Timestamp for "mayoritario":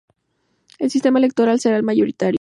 1.83-2.29